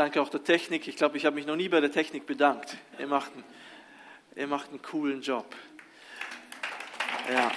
[0.00, 0.88] Danke auch der Technik.
[0.88, 2.78] Ich glaube, ich habe mich noch nie bei der Technik bedankt.
[2.98, 3.44] Ihr macht einen,
[4.34, 5.54] ihr macht einen coolen Job.
[7.30, 7.52] Ja.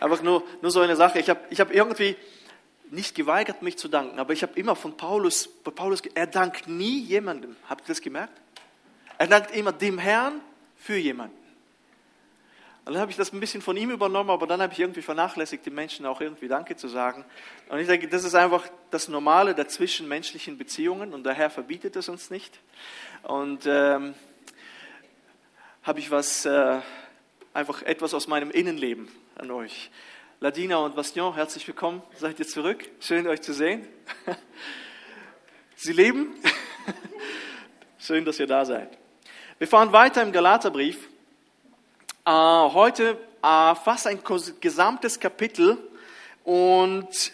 [0.00, 1.20] Einfach nur, nur so eine Sache.
[1.20, 2.16] Ich habe ich hab irgendwie
[2.90, 6.66] nicht geweigert, mich zu danken, aber ich habe immer von Paulus, bei Paulus, er dankt
[6.66, 7.54] nie jemandem.
[7.68, 8.36] Habt ihr das gemerkt?
[9.16, 10.40] Er dankt immer dem Herrn
[10.74, 11.43] für jemanden.
[12.84, 15.00] Und dann habe ich das ein bisschen von ihm übernommen, aber dann habe ich irgendwie
[15.00, 17.24] vernachlässigt, den Menschen auch irgendwie Danke zu sagen.
[17.70, 21.96] Und ich denke, das ist einfach das Normale der zwischenmenschlichen Beziehungen und der Herr verbietet
[21.96, 22.60] es uns nicht.
[23.22, 24.14] Und ähm,
[25.82, 26.80] habe ich was, äh,
[27.54, 29.90] einfach etwas aus meinem Innenleben an euch.
[30.40, 32.02] Ladina und Bastion, herzlich willkommen.
[32.16, 32.90] Seid ihr zurück?
[33.00, 33.88] Schön, euch zu sehen.
[35.74, 36.34] Sie leben?
[37.98, 38.98] Schön, dass ihr da seid.
[39.56, 41.08] Wir fahren weiter im Galaterbrief.
[42.26, 44.18] Äh, heute äh, fast ein
[44.62, 45.76] gesamtes Kapitel
[46.42, 47.32] und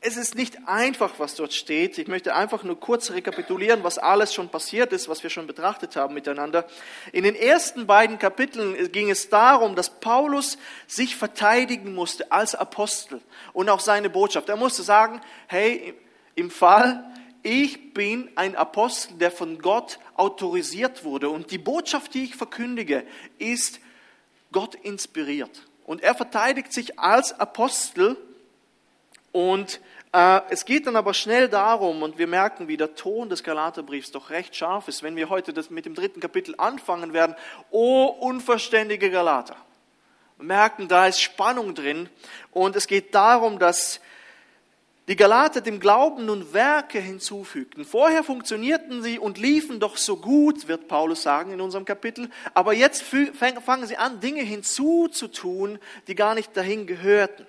[0.00, 1.96] es ist nicht einfach, was dort steht.
[1.98, 5.94] Ich möchte einfach nur kurz rekapitulieren, was alles schon passiert ist, was wir schon betrachtet
[5.94, 6.66] haben miteinander.
[7.12, 13.20] In den ersten beiden Kapiteln ging es darum, dass Paulus sich verteidigen musste als Apostel
[13.52, 14.48] und auch seine Botschaft.
[14.48, 15.94] Er musste sagen, hey,
[16.34, 17.04] im Fall,
[17.42, 23.04] ich bin ein Apostel, der von Gott autorisiert wurde und die Botschaft, die ich verkündige,
[23.38, 23.80] ist
[24.52, 25.66] Gott inspiriert.
[25.86, 28.16] Und er verteidigt sich als Apostel
[29.32, 29.80] und
[30.12, 34.10] äh, es geht dann aber schnell darum, und wir merken, wie der Ton des Galaterbriefs
[34.10, 37.36] doch recht scharf ist, wenn wir heute das mit dem dritten Kapitel anfangen werden.
[37.70, 39.56] O unverständige Galater.
[40.38, 42.08] Merken, da ist Spannung drin.
[42.50, 44.00] Und es geht darum, dass
[45.08, 47.84] die Galater dem Glauben nun Werke hinzufügten.
[47.84, 52.30] Vorher funktionierten sie und liefen doch so gut, wird Paulus sagen in unserem Kapitel.
[52.54, 57.46] Aber jetzt fangen sie an, Dinge hinzuzutun, die gar nicht dahin gehörten.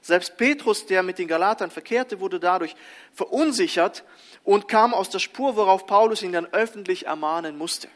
[0.00, 2.74] Selbst Petrus, der mit den Galatern verkehrte, wurde dadurch
[3.12, 4.04] verunsichert
[4.44, 7.88] und kam aus der Spur, worauf Paulus ihn dann öffentlich ermahnen musste.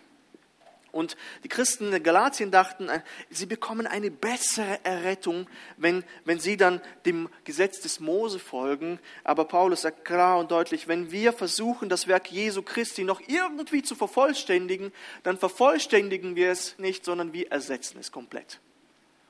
[0.97, 5.47] Und die Christen in Galatien dachten, äh, sie bekommen eine bessere Errettung,
[5.77, 8.99] wenn, wenn sie dann dem Gesetz des Mose folgen.
[9.23, 13.83] Aber Paulus sagt klar und deutlich, wenn wir versuchen, das Werk Jesu Christi noch irgendwie
[13.83, 14.93] zu vervollständigen,
[15.23, 18.61] dann vervollständigen wir es nicht, sondern wir ersetzen es komplett.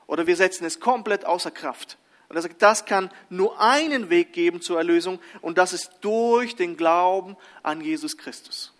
[0.06, 1.99] Oder wir setzen es komplett außer Kraft.
[2.28, 6.56] Und er sagt, das kann nur einen Weg geben zur Erlösung und das ist durch
[6.56, 8.72] den Glauben an Jesus Christus.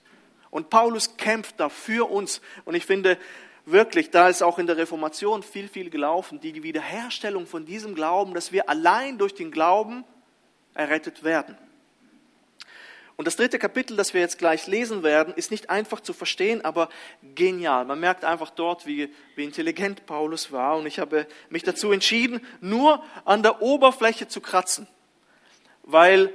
[0.51, 2.41] Und Paulus kämpft da für uns.
[2.65, 3.19] Und ich finde
[3.65, 8.34] wirklich, da ist auch in der Reformation viel, viel gelaufen, die Wiederherstellung von diesem Glauben,
[8.34, 10.05] dass wir allein durch den Glauben
[10.75, 11.57] errettet werden.
[13.17, 16.63] Und das dritte Kapitel, das wir jetzt gleich lesen werden, ist nicht einfach zu verstehen,
[16.65, 16.91] aber
[17.34, 17.87] genial.
[17.87, 20.77] Man merkt einfach dort, wie, wie intelligent Paulus war.
[20.77, 24.87] Und ich habe mich dazu entschieden, nur an der Oberfläche zu kratzen,
[25.83, 26.31] weil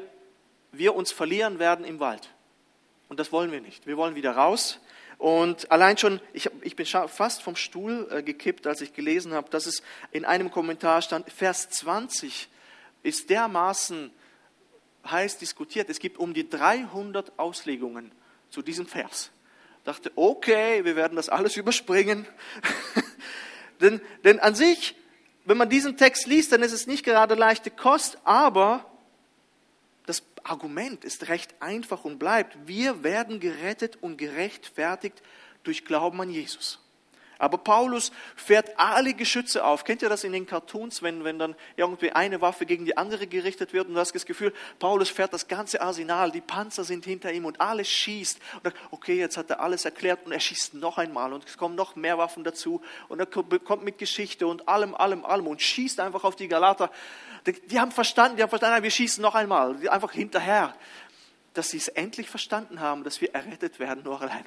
[0.71, 2.29] wir uns verlieren werden im Wald.
[3.11, 3.87] Und das wollen wir nicht.
[3.87, 4.79] Wir wollen wieder raus.
[5.17, 9.49] Und allein schon, ich, ich bin fast vom Stuhl äh, gekippt, als ich gelesen habe,
[9.49, 12.47] dass es in einem Kommentar stand, Vers 20
[13.03, 14.11] ist dermaßen
[15.05, 15.89] heiß diskutiert.
[15.89, 18.13] Es gibt um die 300 Auslegungen
[18.49, 19.31] zu diesem Vers.
[19.79, 22.25] Ich dachte, okay, wir werden das alles überspringen.
[23.81, 24.95] denn, denn an sich,
[25.43, 28.89] wenn man diesen Text liest, dann ist es nicht gerade leichte Kost, aber
[30.05, 32.57] das Argument ist recht einfach und bleibt.
[32.65, 35.21] Wir werden gerettet und gerechtfertigt
[35.63, 36.79] durch Glauben an Jesus.
[37.41, 39.83] Aber Paulus fährt alle Geschütze auf.
[39.83, 43.25] Kennt ihr das in den Cartoons, wenn, wenn dann irgendwie eine Waffe gegen die andere
[43.25, 47.03] gerichtet wird und du hast das Gefühl, Paulus fährt das ganze Arsenal, die Panzer sind
[47.03, 48.39] hinter ihm und alles schießt.
[48.57, 51.57] Und dann, okay, jetzt hat er alles erklärt und er schießt noch einmal und es
[51.57, 55.63] kommen noch mehr Waffen dazu und er kommt mit Geschichte und allem, allem, allem und
[55.63, 56.91] schießt einfach auf die Galater.
[57.45, 60.75] Die, die haben verstanden, die haben verstanden, wir schießen noch einmal, einfach hinterher.
[61.53, 64.45] Dass sie es endlich verstanden haben, dass wir errettet werden, nur allein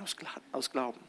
[0.53, 1.01] aus Glauben.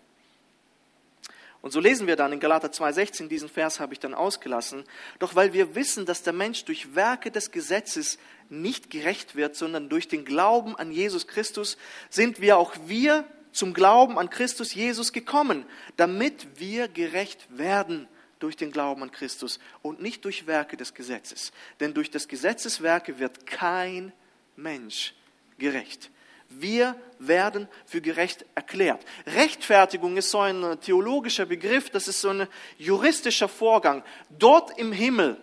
[1.66, 4.84] Und so lesen wir dann in Galater 2,16, diesen Vers habe ich dann ausgelassen.
[5.18, 9.90] Doch weil wir wissen, dass der Mensch durch Werke des Gesetzes nicht gerecht wird, sondern
[9.90, 11.78] durch den Glauben an Jesus Christus,
[12.12, 15.66] sind wir auch wir zum Glauben an Christus Jesus gekommen,
[15.98, 18.08] damit wir gerecht werden
[18.40, 21.52] durch den Glauben an Christus und nicht durch Werke des Gesetzes.
[21.80, 24.12] Denn durch des Gesetzes Werke wird kein
[24.56, 25.14] Mensch
[25.58, 26.12] gerecht.
[26.50, 29.04] Wir werden für gerecht erklärt.
[29.26, 32.48] Rechtfertigung ist so ein theologischer Begriff, das ist so ein
[32.78, 34.04] juristischer Vorgang.
[34.30, 35.38] Dort im Himmel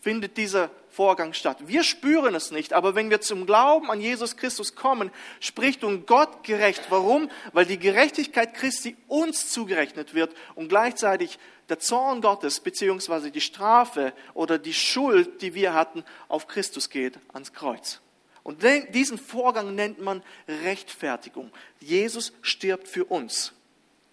[0.00, 1.58] findet dieser Vorgang statt.
[1.66, 5.10] Wir spüren es nicht, aber wenn wir zum Glauben an Jesus Christus kommen,
[5.40, 6.82] spricht uns Gott gerecht.
[6.90, 7.30] Warum?
[7.52, 14.12] Weil die Gerechtigkeit Christi uns zugerechnet wird und gleichzeitig der Zorn Gottes beziehungsweise die Strafe
[14.34, 18.00] oder die Schuld, die wir hatten, auf Christus geht ans Kreuz.
[18.42, 18.62] Und
[18.92, 21.50] diesen Vorgang nennt man Rechtfertigung.
[21.80, 23.54] Jesus stirbt für uns.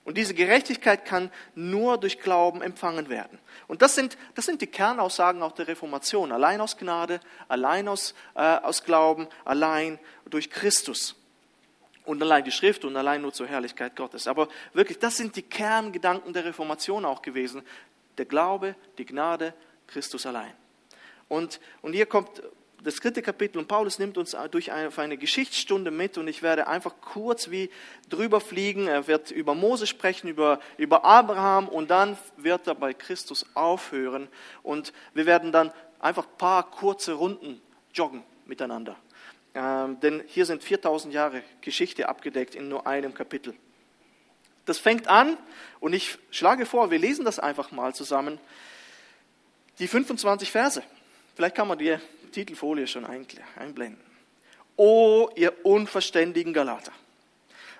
[0.10, 3.38] Und diese Gerechtigkeit kann nur durch Glauben empfangen werden.
[3.68, 6.32] Und das sind, das sind die Kernaussagen auch der Reformation.
[6.32, 11.16] Allein aus Gnade, allein aus, äh, aus Glauben, allein durch Christus.
[12.06, 14.26] Und allein die Schrift und allein nur zur Herrlichkeit Gottes.
[14.26, 17.62] Aber wirklich, das sind die Kerngedanken der Reformation auch gewesen.
[18.18, 19.54] Der Glaube, die Gnade,
[19.86, 20.56] Christus allein.
[21.28, 22.42] Und, und hier kommt
[22.84, 26.42] das dritte Kapitel und Paulus nimmt uns durch eine, auf eine Geschichtsstunde mit und ich
[26.42, 27.70] werde einfach kurz wie
[28.10, 28.88] drüber fliegen.
[28.88, 34.30] Er wird über Mose sprechen, über, über Abraham und dann wird er bei Christus aufhören
[34.64, 37.62] und wir werden dann einfach ein paar kurze Runden
[37.94, 38.96] joggen miteinander.
[39.54, 43.54] Ähm, denn hier sind 4000 Jahre Geschichte abgedeckt in nur einem Kapitel.
[44.66, 45.38] Das fängt an
[45.80, 48.40] und ich schlage vor, wir lesen das einfach mal zusammen.
[49.80, 50.84] Die 25 Verse.
[51.36, 51.98] Vielleicht kann man die
[52.32, 54.04] Titelfolie schon einblenden.
[54.76, 56.94] O ihr unverständigen Galater,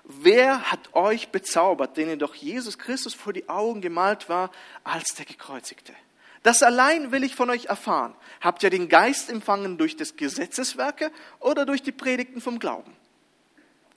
[0.04, 4.50] wer hat euch bezaubert, denen doch Jesus Christus vor die Augen gemalt war
[4.84, 5.94] als der Gekreuzigte?
[6.42, 8.14] Das allein will ich von euch erfahren.
[8.40, 12.96] Habt ihr den Geist empfangen durch des Gesetzeswerke oder durch die Predigten vom Glauben?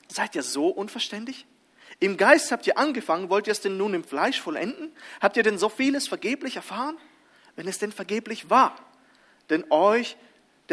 [0.10, 1.46] Seid ihr so unverständig?
[2.00, 4.92] Im Geist habt ihr angefangen, wollt ihr es denn nun im Fleisch vollenden?
[5.22, 6.98] Habt ihr denn so vieles vergeblich erfahren?
[7.56, 8.76] Wenn es denn vergeblich war.
[9.50, 10.18] Denn euch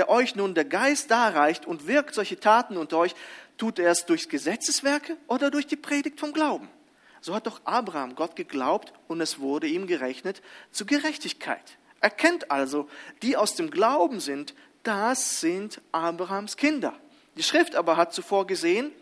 [0.01, 3.15] der euch nun der Geist darreicht und wirkt solche Taten unter euch,
[3.59, 6.71] tut er es durch Gesetzeswerke oder durch die Predigt vom Glauben?
[7.21, 10.41] So hat doch Abraham Gott geglaubt und es wurde ihm gerechnet
[10.73, 11.77] zu Gerechtigkeit.
[12.01, 12.89] Erkennt also,
[13.21, 14.55] die aus dem Glauben sind,
[14.85, 16.95] das sind Abrahams Kinder.
[17.37, 18.93] Die Schrift aber hat zuvor gesehen,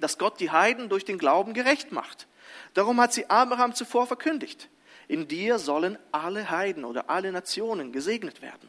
[0.00, 2.26] dass Gott die Heiden durch den Glauben gerecht macht.
[2.74, 4.68] Darum hat sie Abraham zuvor verkündigt.
[5.06, 8.68] In dir sollen alle Heiden oder alle Nationen gesegnet werden.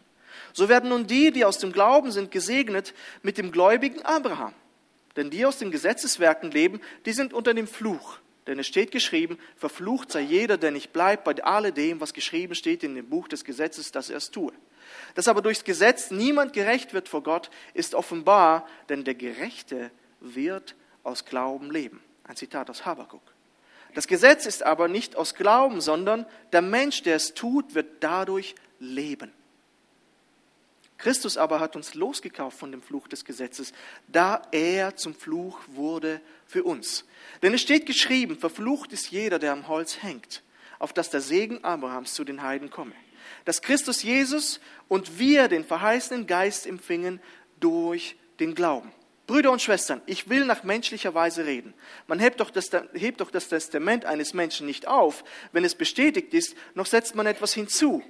[0.54, 4.54] So werden nun die, die aus dem Glauben sind, gesegnet mit dem gläubigen Abraham.
[5.16, 8.19] Denn die aus den Gesetzeswerken leben, die sind unter dem Fluch.
[8.48, 12.83] Denn es steht geschrieben, verflucht sei jeder, der nicht bleibt bei alledem, was geschrieben steht
[12.83, 14.51] in dem Buch des Gesetzes, dass er es tue.
[15.16, 20.75] Dass aber durchs Gesetz niemand gerecht wird vor Gott, ist offenbar, denn der Gerechte wird
[21.04, 22.01] aus Glauben leben.
[22.24, 23.22] Ein Zitat aus Habakuk.
[23.94, 28.56] Das Gesetz ist aber nicht aus Glauben, sondern der Mensch, der es tut, wird dadurch
[28.80, 29.31] leben.
[31.01, 33.74] Christus aber hat uns losgekauft von dem Fluch des Gesetzes,
[34.07, 37.06] da er zum Fluch wurde für uns.
[37.42, 40.44] Denn es steht geschrieben, verflucht ist jeder, der am Holz hängt,
[40.77, 42.94] auf dass der Segen Abrahams zu den Heiden komme.
[43.45, 47.19] Dass Christus Jesus und wir den verheißenen Geist empfingen
[47.59, 48.92] durch den Glauben.
[49.25, 51.74] Brüder und Schwestern, ich will nach menschlicher Weise reden.
[52.06, 56.33] Man hebt doch, das, hebt doch das Testament eines Menschen nicht auf, wenn es bestätigt
[56.36, 58.04] ist, noch setzt man etwas hinzu.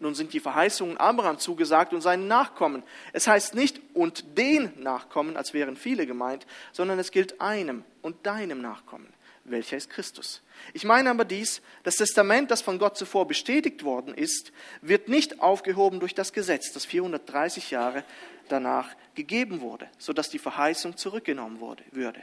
[0.00, 2.84] Nun sind die Verheißungen Abraham zugesagt und seinen Nachkommen.
[3.12, 8.24] Es heißt nicht und den Nachkommen, als wären viele gemeint, sondern es gilt einem und
[8.24, 9.12] deinem Nachkommen,
[9.44, 10.42] welcher ist Christus.
[10.72, 14.52] Ich meine aber dies, das Testament, das von Gott zuvor bestätigt worden ist,
[14.82, 18.04] wird nicht aufgehoben durch das Gesetz, das 430 Jahre
[18.48, 22.22] danach gegeben wurde, sodass die Verheißung zurückgenommen wurde, würde.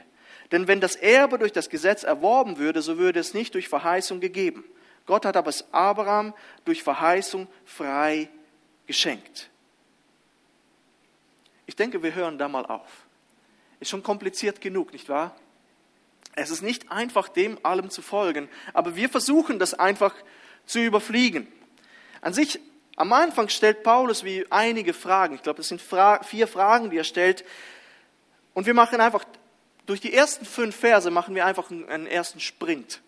[0.50, 4.20] Denn wenn das Erbe durch das Gesetz erworben würde, so würde es nicht durch Verheißung
[4.20, 4.64] gegeben.
[5.06, 8.28] Gott hat aber es Abraham durch Verheißung frei
[8.86, 9.50] geschenkt.
[11.66, 13.06] Ich denke, wir hören da mal auf.
[13.80, 15.36] Ist schon kompliziert genug, nicht wahr?
[16.34, 20.14] Es ist nicht einfach, dem allem zu folgen, aber wir versuchen das einfach
[20.66, 21.48] zu überfliegen.
[22.20, 22.60] An sich,
[22.96, 25.34] am Anfang stellt Paulus wie einige Fragen.
[25.34, 27.44] Ich glaube, es sind vier Fragen, die er stellt.
[28.54, 29.24] Und wir machen einfach,
[29.86, 33.00] durch die ersten fünf Verse machen wir einfach einen ersten Sprint.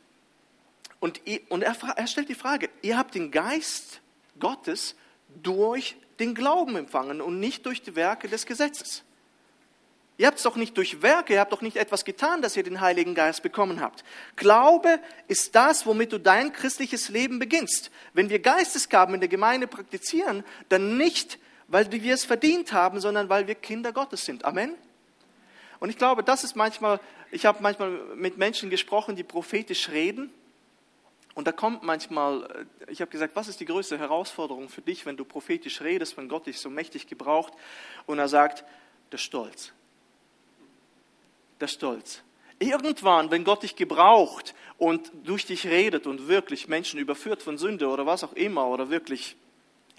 [1.00, 4.00] Und, und er, er stellt die Frage, ihr habt den Geist
[4.38, 4.96] Gottes
[5.42, 9.04] durch den Glauben empfangen und nicht durch die Werke des Gesetzes.
[10.16, 12.64] Ihr habt es doch nicht durch Werke, ihr habt doch nicht etwas getan, dass ihr
[12.64, 14.02] den Heiligen Geist bekommen habt.
[14.34, 17.92] Glaube ist das, womit du dein christliches Leben beginnst.
[18.14, 21.38] Wenn wir Geistesgaben in der Gemeinde praktizieren, dann nicht,
[21.68, 24.44] weil wir es verdient haben, sondern weil wir Kinder Gottes sind.
[24.44, 24.74] Amen.
[25.78, 26.98] Und ich glaube, das ist manchmal,
[27.30, 30.32] ich habe manchmal mit Menschen gesprochen, die prophetisch reden
[31.38, 35.06] und da kommt manchmal, äh, ich habe gesagt, was ist die größte Herausforderung für dich,
[35.06, 37.52] wenn du prophetisch redest, wenn Gott dich so mächtig gebraucht?
[38.06, 38.64] Und er sagt,
[39.12, 39.72] der Stolz.
[41.60, 42.24] Der Stolz.
[42.58, 47.86] Irgendwann, wenn Gott dich gebraucht und durch dich redet und wirklich Menschen überführt von Sünde
[47.86, 49.36] oder was auch immer oder wirklich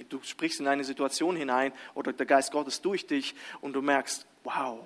[0.09, 4.25] Du sprichst in eine Situation hinein oder der Geist Gottes durch dich und du merkst,
[4.43, 4.85] wow.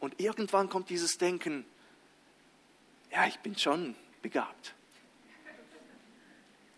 [0.00, 1.64] Und irgendwann kommt dieses Denken,
[3.10, 4.75] ja, ich bin schon begabt.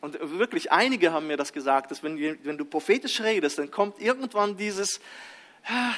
[0.01, 4.01] Und wirklich, einige haben mir das gesagt, dass wenn, wenn du prophetisch redest, dann kommt
[4.01, 5.01] irgendwann dieses,
[5.69, 5.95] ja,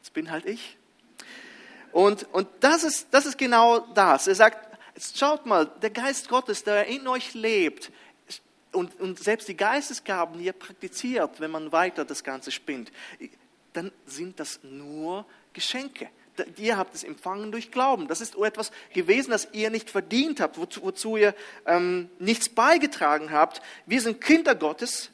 [0.00, 0.76] jetzt bin halt ich.
[1.92, 4.26] Und, und das, ist, das ist genau das.
[4.26, 4.78] Er sagt,
[5.14, 7.92] schaut mal, der Geist Gottes, der in euch lebt,
[8.72, 12.90] und, und selbst die Geistesgaben, die ihr praktiziert, wenn man weiter das Ganze spinnt,
[13.74, 16.08] dann sind das nur Geschenke.
[16.56, 18.08] Ihr habt es empfangen durch Glauben.
[18.08, 21.34] Das ist etwas gewesen, das ihr nicht verdient habt, wozu, wozu ihr
[21.66, 23.60] ähm, nichts beigetragen habt.
[23.86, 25.10] Wir sind Kinder Gottes.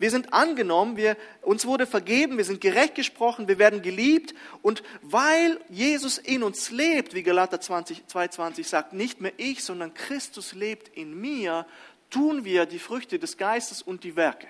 [0.00, 4.32] Wir sind angenommen, wir, uns wurde vergeben, wir sind gerecht gesprochen, wir werden geliebt.
[4.62, 9.94] Und weil Jesus in uns lebt, wie Galater 20, 2,20 sagt, nicht mehr ich, sondern
[9.94, 11.66] Christus lebt in mir,
[12.10, 14.46] tun wir die Früchte des Geistes und die Werke.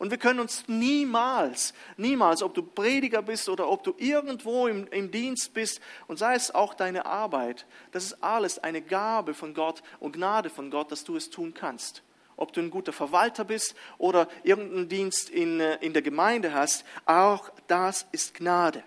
[0.00, 4.86] Und wir können uns niemals, niemals, ob du Prediger bist oder ob du irgendwo im,
[4.86, 9.52] im, Dienst bist und sei es auch deine Arbeit, das ist alles eine Gabe von
[9.52, 12.02] Gott und Gnade von Gott, dass du es tun kannst.
[12.38, 16.86] Ob du ein guter Verwalter bist oder irgendeinen Dienst in, äh, in der Gemeinde hast,
[17.04, 18.82] auch das ist Gnade.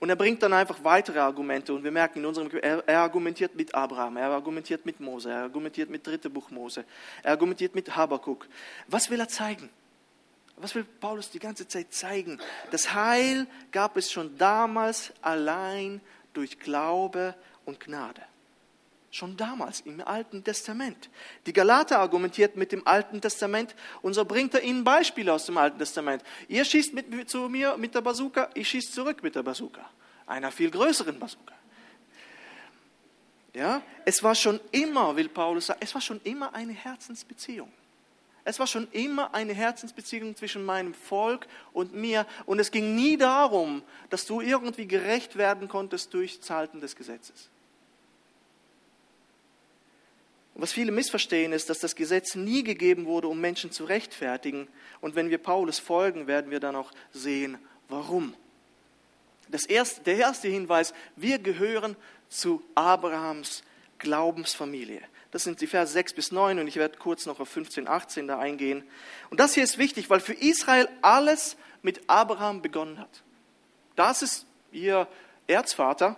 [0.00, 3.54] Und er bringt dann einfach weitere Argumente und wir merken in unserem, er, er, argumentiert
[3.54, 6.84] mit Abraham, er argumentiert mit Mose, er argumentiert mit dritte Buch Mose,
[7.22, 8.46] er argumentiert mit Habakuk.
[8.88, 9.70] Was will er zeigen?
[10.56, 12.38] Was will Paulus die ganze Zeit zeigen?
[12.70, 16.00] Das Heil gab es schon damals allein
[16.32, 17.34] durch Glaube
[17.64, 18.22] und Gnade.
[19.14, 21.08] Schon damals im Alten Testament.
[21.46, 25.56] Die Galater argumentiert mit dem Alten Testament und so bringt er ihnen Beispiele aus dem
[25.56, 26.24] Alten Testament.
[26.48, 29.88] Ihr schießt mit, zu mir mit der Bazooka, ich schieße zurück mit der Bazooka.
[30.26, 31.54] Einer viel größeren Bazooka.
[33.52, 37.70] Ja, es war schon immer, will Paulus sagen, es war schon immer eine Herzensbeziehung.
[38.42, 42.26] Es war schon immer eine Herzensbeziehung zwischen meinem Volk und mir.
[42.46, 47.48] Und es ging nie darum, dass du irgendwie gerecht werden konntest durch Zahlen des Gesetzes.
[50.54, 54.68] Und was viele missverstehen, ist, dass das Gesetz nie gegeben wurde, um Menschen zu rechtfertigen.
[55.00, 57.58] Und wenn wir Paulus folgen, werden wir dann auch sehen,
[57.88, 58.34] warum.
[59.48, 61.96] Das erste, der erste Hinweis, wir gehören
[62.28, 63.62] zu Abrahams
[63.98, 65.00] Glaubensfamilie.
[65.32, 68.28] Das sind die Verse 6 bis 9 und ich werde kurz noch auf 15, 18
[68.28, 68.84] da eingehen.
[69.30, 73.22] Und das hier ist wichtig, weil für Israel alles mit Abraham begonnen hat.
[73.96, 75.08] Das ist ihr
[75.48, 76.16] Erzvater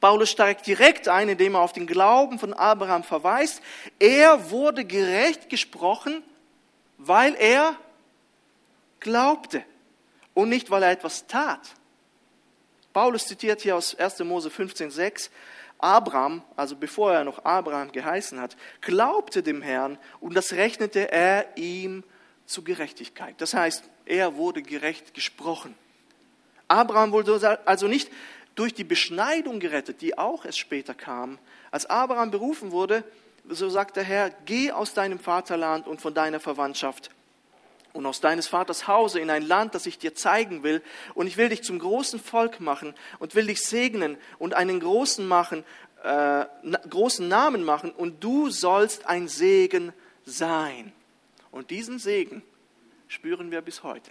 [0.00, 3.60] Paulus steigt direkt ein, indem er auf den Glauben von Abraham verweist.
[3.98, 6.22] Er wurde gerecht gesprochen,
[6.98, 7.76] weil er
[9.00, 9.64] glaubte
[10.34, 11.60] und nicht, weil er etwas tat.
[12.92, 14.20] Paulus zitiert hier aus 1.
[14.20, 15.30] Mose 15,6.
[15.78, 21.56] Abraham, also bevor er noch Abraham geheißen hat, glaubte dem Herrn und das rechnete er
[21.56, 22.02] ihm
[22.46, 23.36] zu Gerechtigkeit.
[23.38, 25.76] Das heißt, er wurde gerecht gesprochen.
[26.66, 28.10] Abraham wurde also nicht
[28.58, 31.38] durch die Beschneidung gerettet, die auch erst später kam.
[31.70, 33.04] Als Abraham berufen wurde,
[33.48, 37.10] so sagt der Herr, geh aus deinem Vaterland und von deiner Verwandtschaft
[37.92, 40.82] und aus deines Vaters Hause in ein Land, das ich dir zeigen will,
[41.14, 45.26] und ich will dich zum großen Volk machen und will dich segnen und einen großen
[45.26, 45.64] machen,
[46.02, 46.44] äh,
[46.90, 49.92] großen Namen machen, und du sollst ein Segen
[50.24, 50.92] sein.
[51.52, 52.42] Und diesen Segen
[53.06, 54.10] spüren wir bis heute.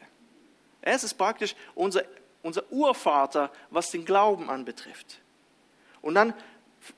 [0.81, 2.03] Es ist praktisch unser
[2.41, 5.19] unser Urvater, was den Glauben anbetrifft.
[6.01, 6.33] Und dann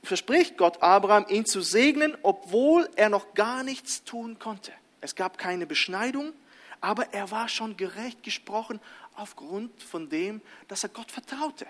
[0.04, 4.72] verspricht Gott Abraham, ihn zu segnen, obwohl er noch gar nichts tun konnte.
[5.02, 6.34] Es gab keine Beschneidung,
[6.82, 8.80] aber er war schon gerecht gesprochen
[9.16, 11.66] aufgrund von dem, dass er Gott vertraute.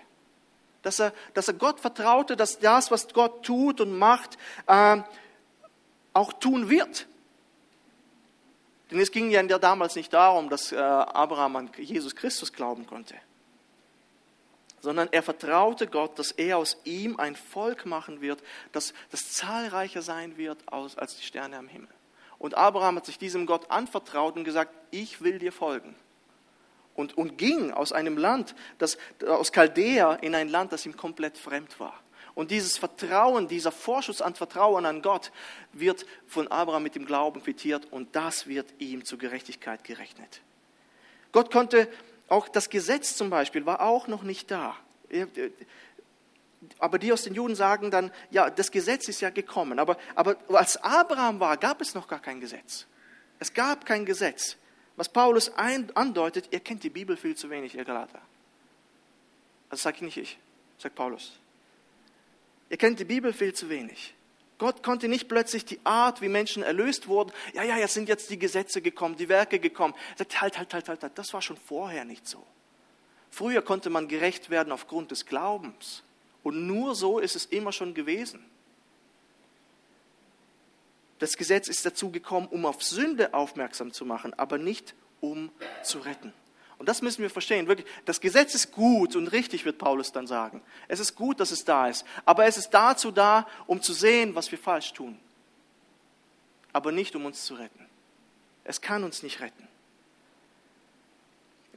[0.82, 4.98] Dass er, dass er Gott vertraute, dass das, was Gott tut und macht, äh,
[6.12, 7.06] auch tun wird.
[8.90, 13.14] Denn es ging ja damals nicht darum, dass äh, Abraham an Jesus Christus glauben konnte
[14.80, 20.02] sondern er vertraute Gott, dass er aus ihm ein Volk machen wird, das, das zahlreicher
[20.02, 21.88] sein wird als die Sterne am Himmel.
[22.38, 25.94] Und Abraham hat sich diesem Gott anvertraut und gesagt, ich will dir folgen.
[26.94, 31.38] Und, und ging aus einem Land, das, aus Chaldea in ein Land, das ihm komplett
[31.38, 32.00] fremd war.
[32.34, 35.32] Und dieses Vertrauen, dieser Vorschuss an Vertrauen an Gott
[35.72, 40.40] wird von Abraham mit dem Glauben quittiert und das wird ihm zur Gerechtigkeit gerechnet.
[41.32, 41.88] Gott konnte
[42.30, 44.76] auch das Gesetz zum Beispiel war auch noch nicht da.
[46.78, 49.78] Aber die aus den Juden sagen dann, ja, das Gesetz ist ja gekommen.
[49.78, 52.86] Aber, aber als Abraham war, gab es noch gar kein Gesetz.
[53.40, 54.56] Es gab kein Gesetz.
[54.96, 58.20] Was Paulus ein, andeutet, ihr kennt die Bibel viel zu wenig, ihr Galater.
[59.68, 60.38] Das sage ich nicht ich,
[60.78, 61.38] sagt Paulus.
[62.68, 64.14] Ihr kennt die Bibel viel zu wenig.
[64.60, 68.28] Gott konnte nicht plötzlich die Art, wie Menschen erlöst wurden, ja, ja, jetzt sind jetzt
[68.28, 69.94] die Gesetze gekommen, die Werke gekommen.
[70.12, 72.46] Er sagt, halt, halt, halt, halt, halt, das war schon vorher nicht so.
[73.30, 76.02] Früher konnte man gerecht werden aufgrund des Glaubens.
[76.42, 78.44] Und nur so ist es immer schon gewesen.
[81.20, 85.50] Das Gesetz ist dazu gekommen, um auf Sünde aufmerksam zu machen, aber nicht um
[85.82, 86.34] zu retten.
[86.80, 87.68] Und das müssen wir verstehen.
[87.68, 90.62] Wirklich, das Gesetz ist gut und richtig, wird Paulus dann sagen.
[90.88, 92.06] Es ist gut, dass es da ist.
[92.24, 95.20] Aber es ist dazu da, um zu sehen, was wir falsch tun.
[96.72, 97.84] Aber nicht, um uns zu retten.
[98.64, 99.68] Es kann uns nicht retten.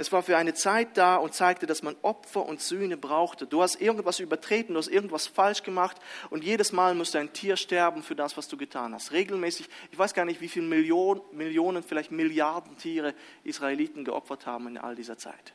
[0.03, 3.47] Es war für eine Zeit da und zeigte, dass man Opfer und Sühne brauchte.
[3.47, 5.95] Du hast irgendwas übertreten, du hast irgendwas falsch gemacht
[6.29, 9.13] und jedes Mal musste ein Tier sterben für das, was du getan hast.
[9.13, 13.13] Regelmäßig, ich weiß gar nicht, wie viele Millionen, Millionen, vielleicht Milliarden Tiere
[13.45, 15.53] Israeliten geopfert haben in all dieser Zeit.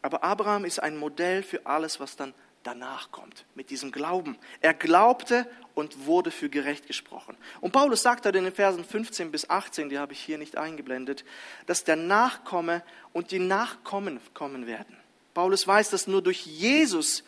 [0.00, 2.32] Aber Abraham ist ein Modell für alles, was dann
[2.62, 4.36] danach kommt, mit diesem Glauben.
[4.60, 7.36] Er glaubte und wurde für gerecht gesprochen.
[7.60, 10.56] Und Paulus sagt dann in den Versen 15 bis 18, die habe ich hier nicht
[10.56, 11.24] eingeblendet,
[11.66, 14.96] dass der Nachkomme und die Nachkommen kommen werden.
[15.32, 17.24] Paulus weiß, dass nur durch Jesus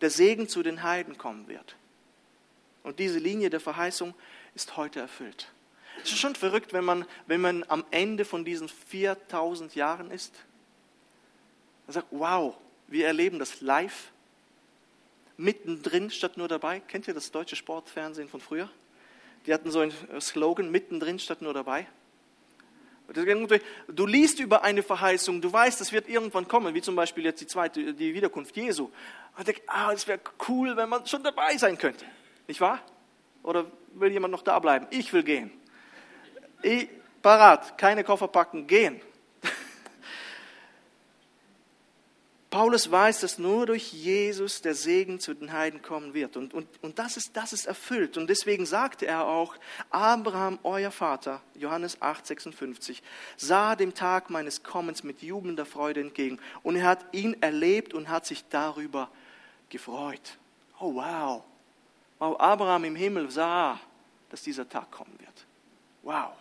[0.00, 1.76] der Segen zu den Heiden kommen wird.
[2.82, 4.14] Und diese Linie der Verheißung
[4.54, 5.52] ist heute erfüllt.
[6.02, 10.34] Es ist schon verrückt, wenn man, wenn man am Ende von diesen 4000 Jahren ist.
[11.86, 12.56] Man sagt, wow,
[12.88, 14.11] wir erleben das live
[15.42, 16.80] mittendrin statt nur dabei.
[16.80, 18.70] Kennt ihr das deutsche Sportfernsehen von früher?
[19.46, 21.86] Die hatten so einen Slogan, mittendrin statt nur dabei.
[23.88, 27.40] Du liest über eine Verheißung, du weißt, es wird irgendwann kommen, wie zum Beispiel jetzt
[27.40, 28.90] die zweite, die Wiederkunft Jesu.
[29.36, 32.06] Und denkst, ah, es wäre cool, wenn man schon dabei sein könnte.
[32.46, 32.80] Nicht wahr?
[33.42, 34.86] Oder will jemand noch da bleiben?
[34.90, 35.50] Ich will gehen.
[36.62, 36.88] Ich,
[37.20, 39.00] parat, keine Koffer packen, gehen.
[42.52, 46.36] Paulus weiß, dass nur durch Jesus der Segen zu den Heiden kommen wird.
[46.36, 48.18] Und, und, und das, ist, das ist erfüllt.
[48.18, 49.56] Und deswegen sagte er auch,
[49.88, 53.02] Abraham, euer Vater, Johannes 8, 56,
[53.38, 56.38] sah dem Tag meines Kommens mit jubelnder Freude entgegen.
[56.62, 59.08] Und er hat ihn erlebt und hat sich darüber
[59.70, 60.36] gefreut.
[60.78, 61.42] Oh wow.
[62.18, 63.80] Wow, Abraham im Himmel sah,
[64.28, 65.46] dass dieser Tag kommen wird.
[66.02, 66.34] Wow.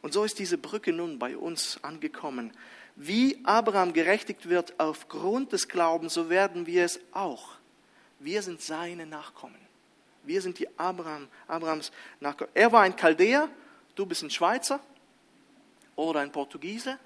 [0.00, 2.50] Und so ist diese Brücke nun bei uns angekommen
[2.96, 7.48] wie Abraham gerechtigt wird aufgrund des Glaubens, so werden wir es auch.
[8.20, 9.58] Wir sind seine Nachkommen.
[10.22, 12.50] Wir sind die Abraham, Abrahams Nachkommen.
[12.54, 13.48] Er war ein Chaldäer,
[13.94, 14.80] du bist ein Schweizer
[15.96, 16.98] oder ein Portugiese.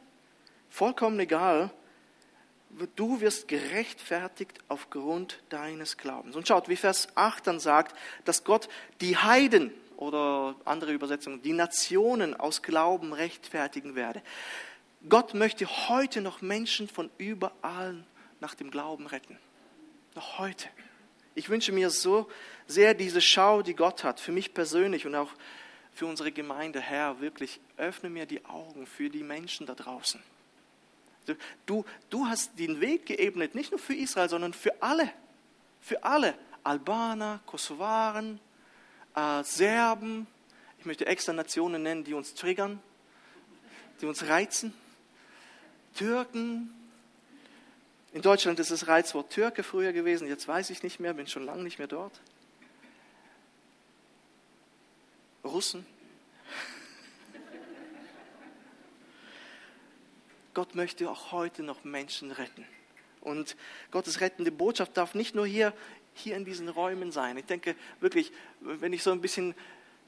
[0.70, 1.70] Vollkommen egal.
[2.94, 6.36] Du wirst gerechtfertigt aufgrund deines Glaubens.
[6.36, 7.96] Und schaut, wie Vers 8 dann sagt,
[8.26, 8.68] dass Gott
[9.00, 14.22] die Heiden oder andere Übersetzungen, die Nationen aus Glauben rechtfertigen werde.
[15.06, 18.04] Gott möchte heute noch Menschen von überall
[18.40, 19.38] nach dem Glauben retten.
[20.14, 20.68] Noch heute.
[21.34, 22.28] Ich wünsche mir so
[22.66, 25.30] sehr diese Schau, die Gott hat, für mich persönlich und auch
[25.92, 30.20] für unsere Gemeinde, Herr, wirklich öffne mir die Augen für die Menschen da draußen.
[31.66, 35.10] Du, du hast den Weg geebnet, nicht nur für Israel, sondern für alle.
[35.80, 36.34] Für alle.
[36.64, 38.40] Albaner, Kosovaren,
[39.14, 40.26] äh, Serben.
[40.78, 42.80] Ich möchte extra Nationen nennen, die uns triggern,
[44.00, 44.72] die uns reizen.
[45.94, 46.74] Türken.
[48.12, 51.44] In Deutschland ist das Reizwort Türke früher gewesen, jetzt weiß ich nicht mehr, bin schon
[51.44, 52.20] lange nicht mehr dort.
[55.44, 55.84] Russen.
[60.54, 62.64] Gott möchte auch heute noch Menschen retten.
[63.20, 63.56] Und
[63.90, 65.72] Gottes rettende Botschaft darf nicht nur hier,
[66.14, 67.36] hier in diesen Räumen sein.
[67.36, 69.54] Ich denke wirklich, wenn ich so ein bisschen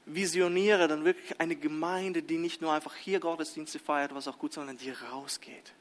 [0.06, 4.52] visioniere, dann wirklich eine Gemeinde, die nicht nur einfach hier Gottesdienste feiert, was auch gut,
[4.52, 5.72] sondern die rausgeht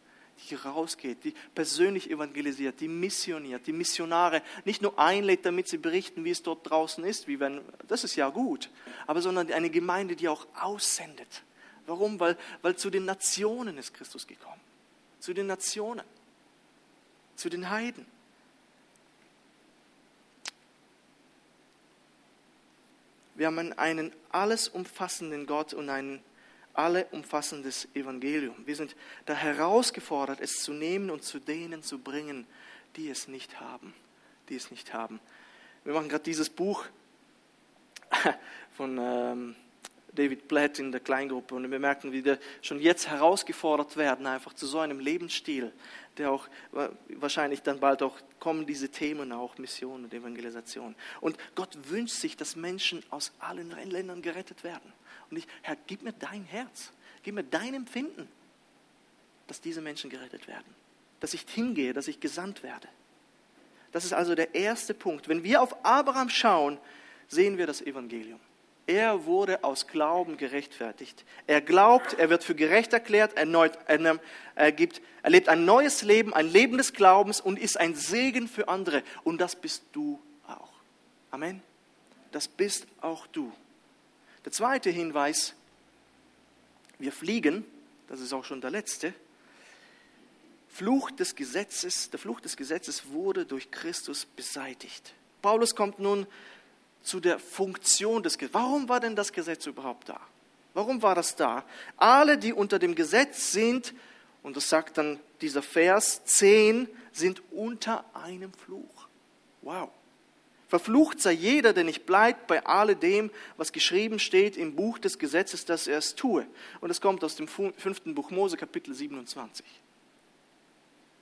[0.48, 6.24] die rausgeht, die persönlich evangelisiert, die missioniert, die Missionare nicht nur einlädt, damit sie berichten,
[6.24, 8.70] wie es dort draußen ist, wie wenn, das ist ja gut,
[9.08, 11.44] aber sondern eine Gemeinde, die auch aussendet.
[11.86, 12.20] Warum?
[12.20, 14.62] Weil, weil zu den Nationen ist Christus gekommen.
[15.20, 16.06] Zu den Nationen.
[17.36, 18.06] Zu den Heiden.
[23.40, 26.22] Wir haben einen alles umfassenden Gott und einen
[26.74, 28.54] alle umfassendes Evangelium.
[28.66, 28.98] Wir sind
[29.28, 32.46] da herausgefordert, es zu nehmen und zu denen zu bringen,
[32.98, 33.94] die es nicht haben,
[34.50, 35.22] die es nicht haben.
[35.86, 36.84] Wir machen gerade dieses Buch
[38.76, 39.56] von ähm,
[40.20, 44.54] David Blatt in der Kleingruppe und wir merken, wie wir schon jetzt herausgefordert werden, einfach
[44.54, 45.72] zu so einem Lebensstil,
[46.18, 46.50] der auch
[47.08, 50.96] wahrscheinlich dann bald auch kommen diese Themen auch, Mission und Evangelisation.
[51.22, 54.92] Und Gott wünscht sich, dass Menschen aus allen Ländern gerettet werden.
[55.32, 56.92] Und ich, Herr, gib mir dein Herz,
[57.24, 58.28] gib mir dein Empfinden,
[59.48, 60.76] dass diese Menschen gerettet werden.
[61.22, 62.90] Dass ich hingehe, dass ich gesandt werde.
[63.94, 65.30] Das ist also der erste Punkt.
[65.30, 66.78] Wenn wir auf Abraham schauen,
[67.30, 68.40] sehen wir das Evangelium.
[68.90, 71.24] Er wurde aus Glauben gerechtfertigt.
[71.46, 76.34] Er glaubt, er wird für gerecht erklärt, erneut, er, gibt, er lebt ein neues Leben,
[76.34, 79.04] ein Leben des Glaubens und ist ein Segen für andere.
[79.24, 80.72] Und das bist du auch.
[81.30, 81.62] Amen.
[82.32, 83.54] Das bist auch du.
[84.44, 85.54] Der zweite Hinweis,
[86.98, 87.66] wir fliegen,
[88.08, 89.14] das ist auch schon der letzte,
[90.68, 95.14] Fluch des Gesetzes, der Fluch des Gesetzes wurde durch Christus beseitigt.
[95.44, 96.26] Paulus kommt nun
[97.04, 98.62] zu der Funktion des Gesetzes.
[98.62, 100.20] Warum war denn das Gesetz überhaupt da?
[100.74, 101.64] Warum war das da?
[101.98, 103.94] Alle, die unter dem Gesetz sind,
[104.44, 109.08] und das sagt dann dieser Vers 10, sind unter einem Fluch.
[109.62, 109.90] Wow.
[110.68, 115.66] Verflucht sei jeder, der nicht bleibt bei alledem, was geschrieben steht im Buch des Gesetzes,
[115.66, 116.46] dass er es tue.
[116.80, 119.66] Und es kommt aus dem fünften Buch Mose, Kapitel 27.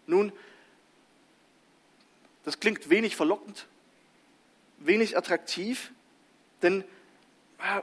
[0.05, 0.33] Nun,
[2.43, 3.67] das klingt wenig verlockend,
[4.77, 5.91] wenig attraktiv,
[6.61, 6.83] denn
[7.59, 7.81] ah,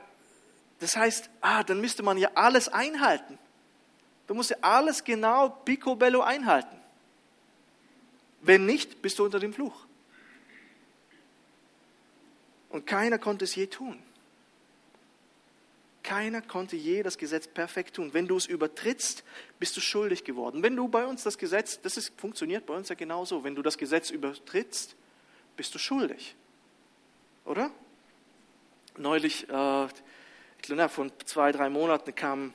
[0.81, 3.39] das heißt, ah, dann müsste man ja alles einhalten.
[4.27, 6.81] Du musst ja alles genau picobello einhalten.
[8.43, 9.87] Wenn nicht, bist du unter dem Fluch.
[12.69, 14.03] Und keiner konnte es je tun.
[16.03, 18.13] Keiner konnte je das Gesetz perfekt tun.
[18.13, 19.25] Wenn du es übertrittst,
[19.59, 20.63] bist du schuldig geworden.
[20.63, 23.63] Wenn du bei uns das Gesetz, das ist, funktioniert bei uns ja genauso, wenn du
[23.63, 24.97] das Gesetz übertrittst,
[25.57, 26.37] bist du schuldig.
[27.45, 27.71] Oder?
[28.97, 29.89] Neulich, äh,
[30.63, 32.55] glaube, vor zwei, drei Monaten kam,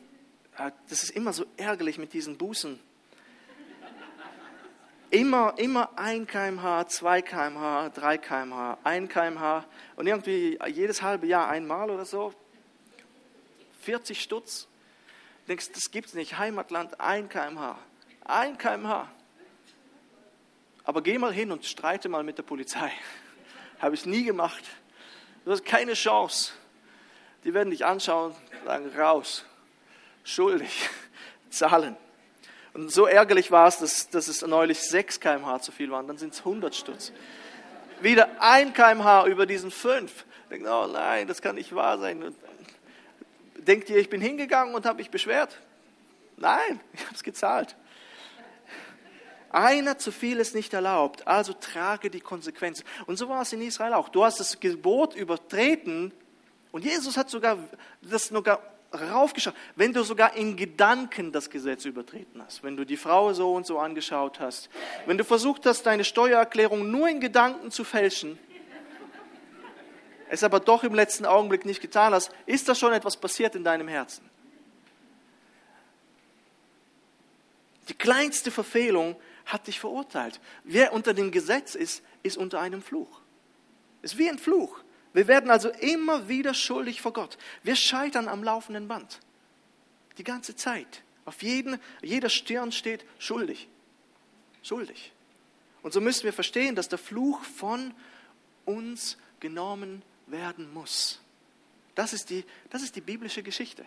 [0.57, 2.79] äh, das ist immer so ärgerlich mit diesen Bußen.
[5.11, 11.49] Immer, immer 1 kmh, 2 kmh, 3 kmh, 1 kmh und irgendwie jedes halbe Jahr
[11.49, 12.31] einmal oder so.
[13.81, 14.67] 40 Stutz.
[15.45, 16.37] Du denkst, das gibt es nicht.
[16.37, 17.79] Heimatland 1 kmh.
[18.25, 19.09] 1 kmh.
[20.83, 22.91] Aber geh mal hin und streite mal mit der Polizei.
[23.79, 24.63] Habe ich nie gemacht.
[25.45, 26.51] Du hast keine Chance.
[27.43, 29.45] Die werden dich anschauen, sagen, raus,
[30.23, 30.89] schuldig,
[31.49, 31.95] zahlen.
[32.73, 36.17] Und so ärgerlich war es, dass, dass es neulich 6 kmh zu viel waren, dann
[36.17, 37.11] sind es 100 Stutz.
[38.01, 40.25] Wieder 1 kmh über diesen 5.
[40.49, 42.35] Denkt, oh nein, das kann nicht wahr sein.
[43.57, 45.57] Denkt ihr, ich bin hingegangen und habe mich beschwert?
[46.37, 47.75] Nein, ich habe es gezahlt.
[49.51, 52.85] Einer zu viel ist nicht erlaubt, also trage die Konsequenzen.
[53.07, 54.09] Und so war es in Israel auch.
[54.09, 56.11] Du hast das Gebot übertreten
[56.71, 57.57] und Jesus hat sogar
[58.01, 58.61] das sogar
[58.93, 59.55] raufgeschaut.
[59.75, 63.65] Wenn du sogar in Gedanken das Gesetz übertreten hast, wenn du die Frau so und
[63.65, 64.69] so angeschaut hast,
[65.05, 68.37] wenn du versucht hast, deine Steuererklärung nur in Gedanken zu fälschen,
[70.29, 73.63] es aber doch im letzten Augenblick nicht getan hast, ist da schon etwas passiert in
[73.63, 74.29] deinem Herzen.
[77.89, 79.15] Die kleinste Verfehlung
[79.49, 80.39] hat dich verurteilt.
[80.63, 83.21] Wer unter dem Gesetz ist, ist unter einem Fluch.
[84.01, 84.79] Ist wie ein Fluch.
[85.11, 87.37] Wir werden also immer wieder schuldig vor Gott.
[87.63, 89.19] Wir scheitern am laufenden Band.
[90.17, 91.01] Die ganze Zeit.
[91.25, 93.67] Auf jeden, jeder Stirn steht schuldig.
[94.61, 95.11] Schuldig.
[95.81, 97.93] Und so müssen wir verstehen, dass der Fluch von
[98.65, 101.21] uns genommen werden muss.
[101.95, 103.85] Das ist die, das ist die biblische Geschichte.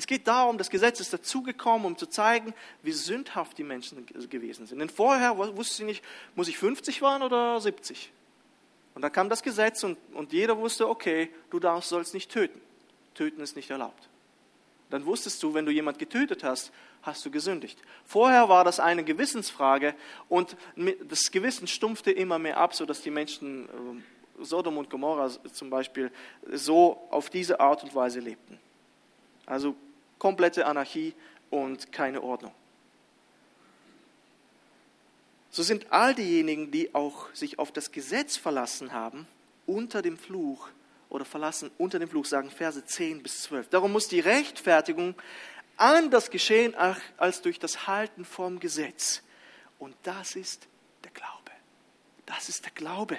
[0.00, 4.66] Es geht darum, das Gesetz ist dazugekommen, um zu zeigen, wie sündhaft die Menschen gewesen
[4.66, 4.78] sind.
[4.78, 6.02] Denn vorher wusste sie nicht,
[6.34, 8.10] muss ich 50 waren oder 70?
[8.94, 12.58] Und dann kam das Gesetz und, und jeder wusste, okay, du darfst, sollst nicht töten.
[13.12, 14.08] Töten ist nicht erlaubt.
[14.88, 17.78] Dann wusstest du, wenn du jemand getötet hast, hast du gesündigt.
[18.06, 19.94] Vorher war das eine Gewissensfrage
[20.30, 20.56] und
[21.10, 26.10] das Gewissen stumpfte immer mehr ab, sodass die Menschen, äh, Sodom und Gomorra zum Beispiel,
[26.50, 28.58] so auf diese Art und Weise lebten.
[29.44, 29.76] Also
[30.20, 31.14] komplette Anarchie
[31.50, 32.54] und keine Ordnung.
[35.50, 39.26] So sind all diejenigen, die auch sich auf das Gesetz verlassen haben,
[39.66, 40.68] unter dem Fluch
[41.08, 43.68] oder verlassen unter dem Fluch, sagen Verse 10 bis 12.
[43.68, 45.16] Darum muss die Rechtfertigung
[45.76, 46.74] anders geschehen
[47.16, 49.22] als durch das Halten vom Gesetz.
[49.80, 50.68] Und das ist
[51.02, 51.50] der Glaube.
[52.26, 53.18] Das ist der Glaube.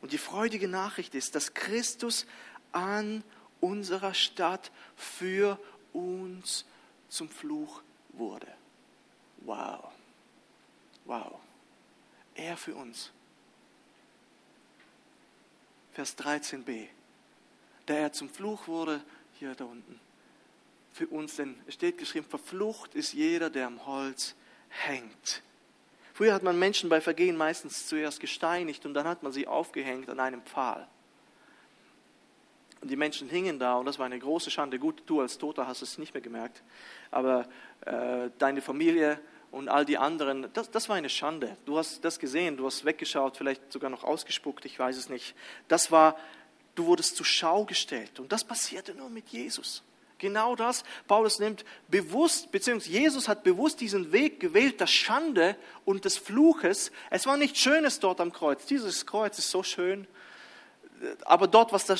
[0.00, 2.26] Und die freudige Nachricht ist, dass Christus
[2.72, 3.22] an
[3.60, 5.58] unserer Stadt für
[5.92, 6.64] uns
[7.08, 8.48] zum Fluch wurde.
[9.38, 9.92] Wow.
[11.04, 11.40] Wow.
[12.34, 13.10] Er für uns.
[15.92, 16.88] Vers 13b.
[17.88, 19.02] Der er zum Fluch wurde,
[19.38, 20.00] hier da unten.
[20.92, 24.34] Für uns, denn es steht geschrieben, verflucht ist jeder, der am Holz
[24.68, 25.42] hängt.
[26.12, 30.08] Früher hat man Menschen bei Vergehen meistens zuerst gesteinigt und dann hat man sie aufgehängt
[30.08, 30.88] an einem Pfahl.
[32.86, 34.78] Und die Menschen hingen da und das war eine große Schande.
[34.78, 36.62] Gut, du als Toter hast es nicht mehr gemerkt,
[37.10, 37.48] aber
[37.80, 39.18] äh, deine Familie
[39.50, 41.56] und all die anderen, das, das war eine Schande.
[41.64, 45.34] Du hast das gesehen, du hast weggeschaut, vielleicht sogar noch ausgespuckt, ich weiß es nicht.
[45.66, 46.16] Das war,
[46.76, 49.82] du wurdest zur Schau gestellt und das passierte nur mit Jesus.
[50.18, 50.84] Genau das.
[51.08, 56.92] Paulus nimmt bewusst, beziehungsweise Jesus hat bewusst diesen Weg gewählt, der Schande und des Fluches.
[57.10, 58.64] Es war nichts Schönes dort am Kreuz.
[58.64, 60.06] Dieses Kreuz ist so schön.
[61.24, 61.96] Aber dort, was da,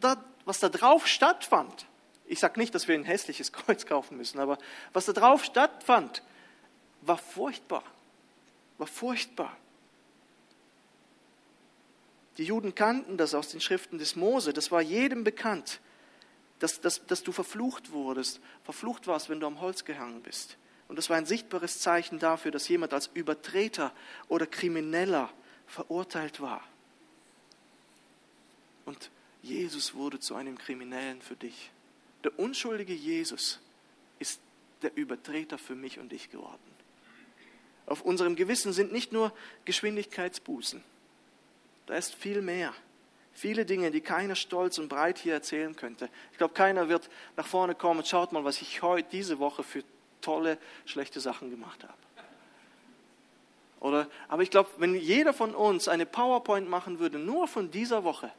[0.00, 1.86] da, was da drauf stattfand,
[2.26, 4.58] ich sage nicht, dass wir ein hässliches Kreuz kaufen müssen, aber
[4.92, 6.22] was da drauf stattfand,
[7.02, 7.84] war furchtbar.
[8.78, 9.56] War furchtbar.
[12.38, 15.80] Die Juden kannten das aus den Schriften des Mose, das war jedem bekannt
[16.64, 20.56] dass, dass, dass du verflucht wurdest, verflucht warst, wenn du am Holz gehangen bist.
[20.88, 23.92] Und das war ein sichtbares Zeichen dafür, dass jemand als Übertreter
[24.28, 25.30] oder Krimineller
[25.66, 26.62] verurteilt war.
[28.84, 29.10] Und
[29.42, 31.70] Jesus wurde zu einem Kriminellen für dich.
[32.22, 33.60] Der unschuldige Jesus
[34.18, 34.40] ist
[34.82, 36.58] der Übertreter für mich und dich geworden.
[37.86, 39.32] Auf unserem Gewissen sind nicht nur
[39.66, 40.82] Geschwindigkeitsbußen,
[41.86, 42.72] da ist viel mehr.
[43.32, 46.08] Viele Dinge, die keiner stolz und breit hier erzählen könnte.
[46.32, 49.64] Ich glaube, keiner wird nach vorne kommen und schaut mal, was ich heute, diese Woche
[49.64, 49.82] für
[50.20, 51.94] tolle, schlechte Sachen gemacht habe.
[53.80, 58.04] Oder, aber ich glaube, wenn jeder von uns eine PowerPoint machen würde, nur von dieser
[58.04, 58.32] Woche,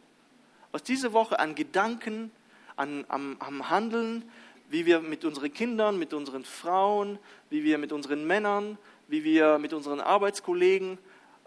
[0.75, 2.31] aus dieser Woche an Gedanken,
[2.75, 4.29] an, am, am Handeln,
[4.69, 7.17] wie wir mit unseren Kindern, mit unseren Frauen,
[7.49, 10.97] wie wir mit unseren Männern, wie wir mit unseren Arbeitskollegen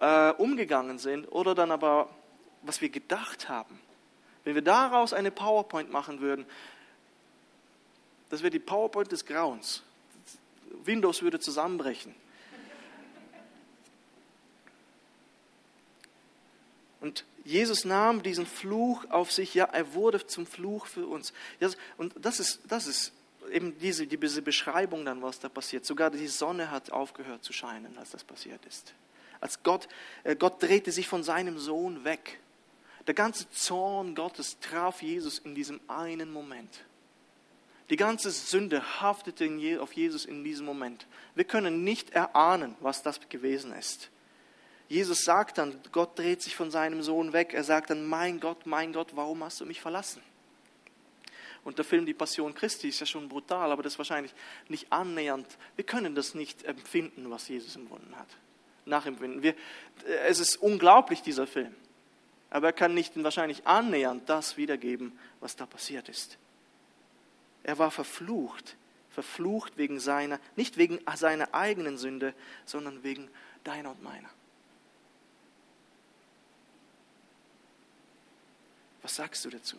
[0.01, 2.09] äh, umgegangen sind, oder dann aber
[2.62, 3.79] was wir gedacht haben,
[4.45, 6.47] wenn wir daraus eine PowerPoint machen würden,
[8.31, 9.83] das wäre die PowerPoint des Grauens.
[10.85, 12.14] Windows würde zusammenbrechen.
[17.00, 21.32] Und Jesus nahm diesen Fluch auf sich, ja, er wurde zum Fluch für uns.
[21.96, 23.12] Und das ist, das ist
[23.52, 25.87] eben diese, diese Beschreibung dann, was da passiert.
[25.87, 28.94] Sogar die Sonne hat aufgehört zu scheinen, als das passiert ist.
[29.40, 29.88] Als Gott,
[30.24, 32.40] äh, Gott drehte sich von seinem Sohn weg.
[33.06, 36.84] Der ganze Zorn Gottes traf Jesus in diesem einen Moment.
[37.90, 41.06] Die ganze Sünde haftete auf Jesus in diesem Moment.
[41.34, 44.11] Wir können nicht erahnen, was das gewesen ist.
[44.88, 47.53] Jesus sagt dann, Gott dreht sich von seinem Sohn weg.
[47.53, 50.22] Er sagt dann, mein Gott, mein Gott, warum hast du mich verlassen?
[51.64, 54.35] Und der Film Die Passion Christi ist ja schon brutal, aber das ist wahrscheinlich
[54.68, 55.46] nicht annähernd.
[55.77, 58.29] Wir können das nicht empfinden, was Jesus empfunden hat.
[58.87, 59.42] Nachempfinden.
[59.42, 59.55] Wir,
[60.27, 61.74] es ist unglaublich, dieser Film
[62.51, 66.38] aber er kann nicht wahrscheinlich annähernd das wiedergeben, was da passiert ist.
[67.62, 68.77] Er war verflucht,
[69.11, 73.29] verflucht wegen seiner, nicht wegen seiner eigenen Sünde, sondern wegen
[73.64, 74.31] deiner und meiner.
[79.02, 79.78] Was sagst du dazu?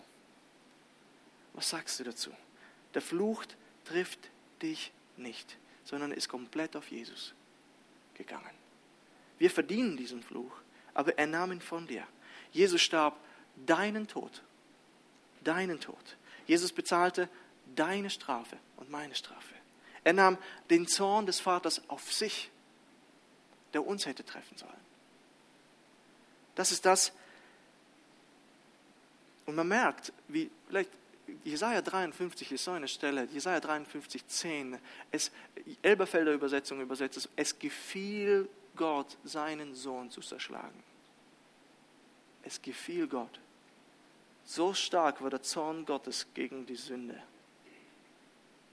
[1.53, 2.31] Was sagst du dazu?
[2.93, 3.43] Der Fluch
[3.85, 4.19] trifft
[4.61, 7.33] dich nicht, sondern ist komplett auf Jesus
[8.13, 8.57] gegangen.
[9.37, 10.51] Wir verdienen diesen Fluch,
[10.93, 12.05] aber er nahm ihn von dir.
[12.51, 13.17] Jesus starb
[13.55, 14.43] deinen Tod.
[15.43, 16.17] Deinen Tod.
[16.45, 17.29] Jesus bezahlte
[17.75, 19.55] deine Strafe und meine Strafe.
[20.03, 20.37] Er nahm
[20.69, 22.49] den Zorn des Vaters auf sich,
[23.73, 24.73] der uns hätte treffen sollen.
[26.55, 27.13] Das ist das.
[29.49, 30.91] Und man merkt, wie vielleicht
[31.43, 34.77] Jesaja 53 ist so eine Stelle, Jesaja 53, 10,
[35.11, 35.31] es,
[35.81, 40.83] Elberfelder Übersetzung übersetzt es, es gefiel Gott, seinen Sohn zu zerschlagen.
[42.43, 43.39] Es gefiel Gott.
[44.45, 47.19] So stark war der Zorn Gottes gegen die Sünde,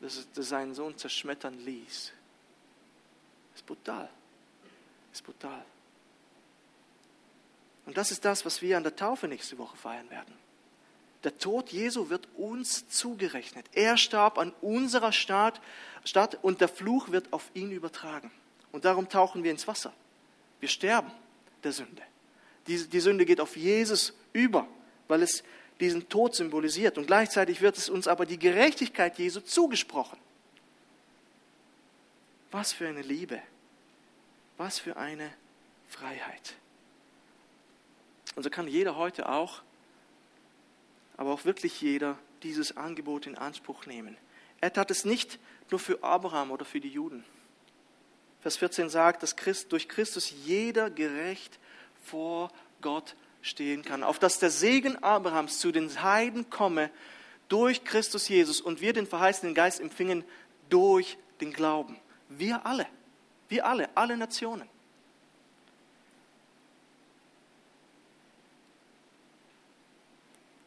[0.02, 2.12] dass er seinen Sohn zerschmettern ließ.
[3.52, 4.10] Das ist brutal.
[5.10, 5.64] Das ist brutal.
[7.86, 10.45] Und das ist das, was wir an der Taufe nächste Woche feiern werden.
[11.24, 13.66] Der Tod Jesu wird uns zugerechnet.
[13.72, 15.60] Er starb an unserer Stadt,
[16.42, 18.30] und der Fluch wird auf ihn übertragen.
[18.72, 19.92] Und darum tauchen wir ins Wasser.
[20.60, 21.10] Wir sterben
[21.64, 22.02] der Sünde.
[22.66, 24.68] Die, die Sünde geht auf Jesus über,
[25.08, 25.42] weil es
[25.80, 26.98] diesen Tod symbolisiert.
[26.98, 30.18] Und gleichzeitig wird es uns aber die Gerechtigkeit Jesu zugesprochen.
[32.50, 33.40] Was für eine Liebe.
[34.56, 35.32] Was für eine
[35.88, 36.54] Freiheit.
[38.34, 39.62] Und so kann jeder heute auch,
[41.16, 44.16] aber auch wirklich jeder, dieses Angebot in Anspruch nehmen.
[44.60, 45.38] Er tat es nicht
[45.70, 47.24] nur für Abraham oder für die Juden.
[48.40, 51.58] Vers 14 sagt, dass Christ, durch Christus jeder gerecht
[52.04, 52.50] vor
[52.80, 54.02] Gott stehen kann.
[54.02, 56.90] Auf dass der Segen Abrahams zu den Heiden komme
[57.48, 60.24] durch Christus Jesus und wir den verheißenen Geist empfingen
[60.68, 61.96] durch den Glauben.
[62.28, 62.86] Wir alle,
[63.48, 64.68] wir alle, alle Nationen.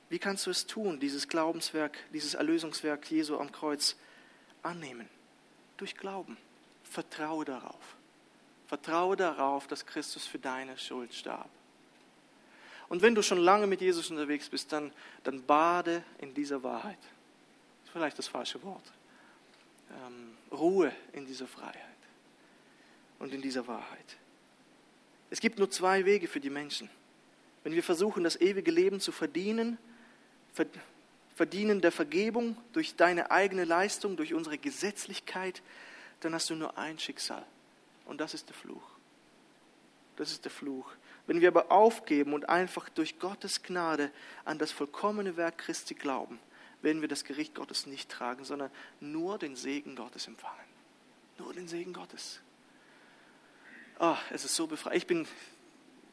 [0.10, 3.96] Wie kannst du es tun, dieses Glaubenswerk, dieses Erlösungswerk Jesu am Kreuz
[4.64, 5.08] annehmen?
[5.78, 6.38] Durch Glauben.
[6.84, 7.96] vertraue darauf.
[8.68, 11.50] Vertraue darauf, dass Christus für deine Schuld starb.
[12.90, 14.92] Und wenn du schon lange mit Jesus unterwegs bist, dann,
[15.24, 16.98] dann bade in dieser Wahrheit.
[17.84, 18.84] Ist vielleicht das falsche Wort.
[19.92, 21.76] Ähm, Ruhe in dieser Freiheit
[23.20, 24.18] und in dieser Wahrheit.
[25.30, 26.90] Es gibt nur zwei Wege für die Menschen.
[27.64, 29.78] Wenn wir versuchen, das ewige Leben zu verdienen,
[31.36, 35.62] verdienen der Vergebung durch deine eigene Leistung, durch unsere Gesetzlichkeit,
[36.20, 37.46] dann hast du nur ein Schicksal.
[38.06, 38.84] Und das ist der Fluch.
[40.18, 40.92] Das ist der Fluch.
[41.28, 44.12] Wenn wir aber aufgeben und einfach durch Gottes Gnade
[44.46, 46.40] an das vollkommene Werk Christi glauben,
[46.82, 50.58] werden wir das Gericht Gottes nicht tragen, sondern nur den Segen Gottes empfangen.
[51.38, 52.42] Nur den Segen Gottes.
[54.00, 54.96] Oh, es ist so befreit.
[54.96, 55.28] Ich bin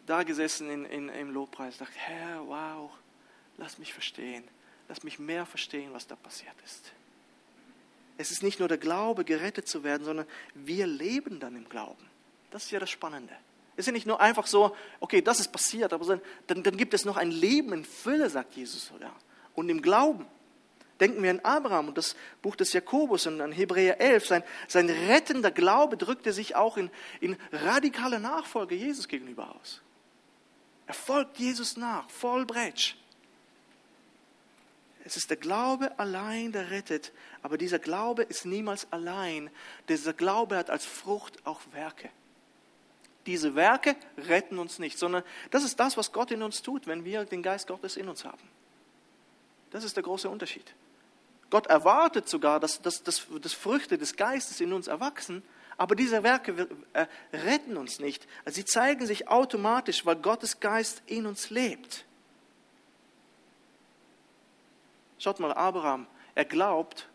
[0.07, 2.91] da gesessen in, in, im Lobpreis und dachte, Herr, wow,
[3.59, 4.45] lass mich verstehen.
[4.89, 6.93] Lass mich mehr verstehen, was da passiert ist.
[8.19, 12.09] Es ist nicht nur der Glaube, gerettet zu werden, sondern wir leben dann im Glauben.
[12.51, 13.35] Das ist ja das Spannende.
[13.75, 16.95] Es ist ja nicht nur einfach so, okay, das ist passiert, aber dann, dann gibt
[16.95, 19.15] es noch ein Leben in Fülle, sagt Jesus sogar.
[19.55, 20.27] Und im Glauben.
[20.99, 24.27] Denken wir an Abraham und das Buch des Jakobus und an Hebräer 11.
[24.27, 26.91] Sein, sein rettender Glaube drückte sich auch in,
[27.21, 29.83] in radikaler Nachfolge Jesus gegenüber aus.
[30.87, 32.95] Er folgt Jesus nach, voll Bretsch.
[35.07, 37.13] Es ist der Glaube allein, der rettet.
[37.43, 39.51] Aber dieser Glaube ist niemals allein.
[39.89, 42.11] Dieser Glaube hat als Frucht auch Werke.
[43.25, 47.05] Diese Werke retten uns nicht, sondern das ist das, was Gott in uns tut, wenn
[47.05, 48.43] wir den Geist Gottes in uns haben.
[49.71, 50.75] Das ist der große Unterschied.
[51.51, 55.45] Gott erwartet sogar, dass, dass, dass, dass Früchte des Geistes in uns erwachsen,
[55.77, 58.27] aber diese Werke äh, retten uns nicht.
[58.47, 62.06] Sie zeigen sich automatisch, weil Gottes Geist in uns lebt.
[65.19, 67.09] Schaut mal, Abraham, er glaubt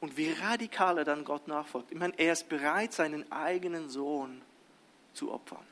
[0.00, 1.90] und wie radikal er dann Gott nachfolgt.
[1.90, 4.42] Ich meine, er ist bereit, seinen eigenen Sohn
[5.14, 5.64] zu opfern.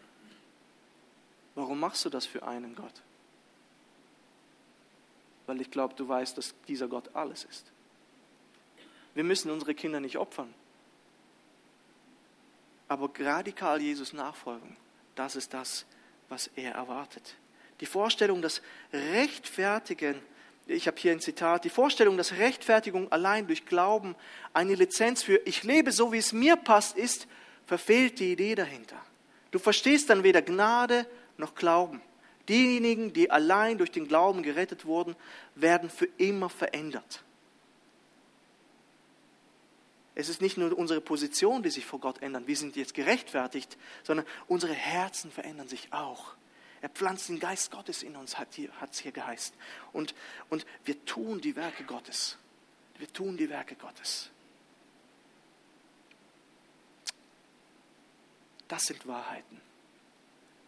[1.54, 3.02] Warum machst du das für einen Gott?
[5.46, 7.70] Weil ich glaube, du weißt, dass dieser Gott alles ist.
[9.14, 10.54] Wir müssen unsere Kinder nicht opfern.
[12.88, 14.76] Aber radikal Jesus nachfolgen,
[15.14, 15.84] das ist das,
[16.28, 17.36] was er erwartet.
[17.80, 18.62] Die Vorstellung, dass
[18.92, 20.22] Rechtfertigen
[20.66, 24.14] ich habe hier ein Zitat, die Vorstellung, dass Rechtfertigung allein durch Glauben
[24.52, 27.26] eine Lizenz für ich lebe so, wie es mir passt, ist,
[27.66, 28.96] verfehlt die Idee dahinter.
[29.50, 32.00] Du verstehst dann weder Gnade noch Glauben.
[32.48, 35.14] Diejenigen, die allein durch den Glauben gerettet wurden,
[35.54, 37.22] werden für immer verändert.
[40.14, 43.78] Es ist nicht nur unsere Position, die sich vor Gott ändert, wir sind jetzt gerechtfertigt,
[44.02, 46.34] sondern unsere Herzen verändern sich auch.
[46.82, 49.54] Er pflanzt den Geist Gottes in uns, hat es hier, hier geheißen.
[49.92, 50.14] Und,
[50.50, 52.36] und wir tun die Werke Gottes.
[52.98, 54.30] Wir tun die Werke Gottes.
[58.66, 59.60] Das sind Wahrheiten.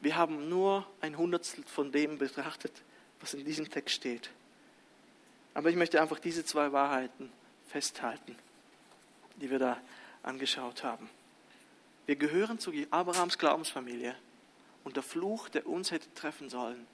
[0.00, 2.82] Wir haben nur ein Hundertstel von dem betrachtet,
[3.20, 4.30] was in diesem Text steht.
[5.52, 7.32] Aber ich möchte einfach diese zwei Wahrheiten
[7.68, 8.36] festhalten,
[9.36, 9.80] die wir da
[10.22, 11.10] angeschaut haben.
[12.06, 14.14] Wir gehören zu Abrahams Glaubensfamilie.
[14.84, 16.86] Und der Fluch, der uns hätte treffen sollen,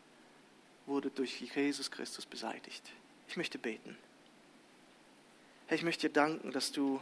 [0.86, 2.90] wurde durch Jesus Christus beseitigt.
[3.28, 3.96] Ich möchte beten.
[5.66, 7.00] Herr, ich möchte dir danken, dass du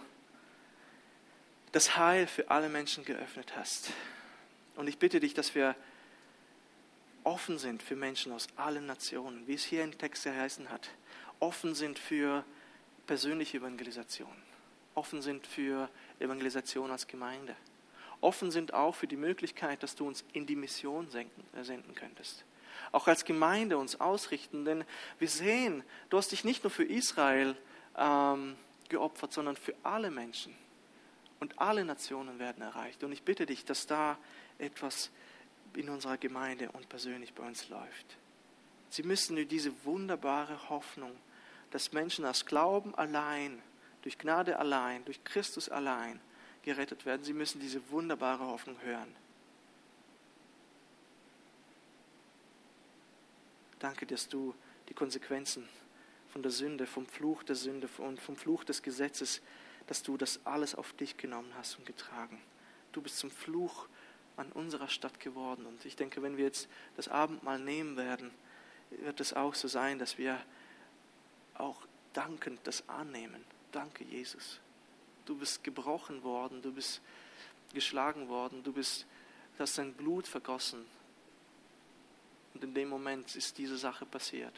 [1.73, 3.93] das Heil für alle Menschen geöffnet hast.
[4.77, 5.77] Und ich bitte dich, dass wir
[7.25, 10.89] offen sind für Menschen aus allen Nationen, wie es hier im Text geheißen hat,
[11.41, 12.45] offen sind für
[13.07, 14.35] persönliche Evangelisation,
[14.95, 17.55] offen sind für Evangelisation als Gemeinde
[18.21, 22.45] offen sind auch für die Möglichkeit, dass du uns in die Mission äh, senden könntest.
[22.93, 24.85] Auch als Gemeinde uns ausrichten, denn
[25.19, 27.57] wir sehen, du hast dich nicht nur für Israel
[27.97, 28.57] ähm,
[28.89, 30.55] geopfert, sondern für alle Menschen.
[31.41, 33.05] Und alle Nationen werden erreicht.
[33.05, 34.19] Und ich bitte dich, dass da
[34.59, 35.11] etwas
[35.75, 38.17] in unserer Gemeinde und persönlich bei uns läuft.
[38.91, 41.15] Sie müssen nur diese wunderbare Hoffnung,
[41.71, 43.63] dass Menschen aus Glauben allein,
[44.03, 46.21] durch Gnade allein, durch Christus allein
[46.69, 47.25] gerettet werden.
[47.25, 49.17] Sie müssen diese wunderbare Hoffnung hören.
[53.79, 54.55] Danke, dass du
[54.91, 55.67] die Konsequenzen
[56.31, 59.41] von der Sünde, vom Fluch der Sünde und vom Fluch des Gesetzes,
[59.87, 62.39] dass du das alles auf dich genommen hast und getragen.
[62.93, 63.89] Du bist zum Fluch
[64.37, 65.65] an unserer Stadt geworden.
[65.65, 68.31] Und ich denke, wenn wir jetzt das Abendmahl nehmen werden,
[68.91, 70.39] wird es auch so sein, dass wir
[71.55, 71.81] auch
[72.13, 73.43] dankend das annehmen.
[73.73, 74.61] Danke, Jesus
[75.29, 77.01] du bist gebrochen worden, du bist
[77.75, 79.07] geschlagen worden, du bist,
[79.59, 80.87] hast dein Blut vergossen.
[82.55, 84.55] Und in dem Moment ist diese Sache passiert.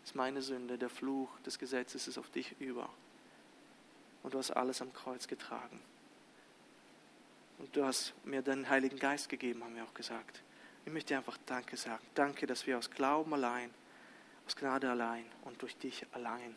[0.00, 2.88] Das ist meine Sünde, der Fluch des Gesetzes ist auf dich über.
[4.22, 5.80] Und du hast alles am Kreuz getragen.
[7.58, 10.42] Und du hast mir deinen Heiligen Geist gegeben, haben wir auch gesagt.
[10.86, 12.04] Ich möchte einfach Danke sagen.
[12.14, 13.70] Danke, dass wir aus Glauben allein,
[14.46, 16.56] aus Gnade allein und durch dich allein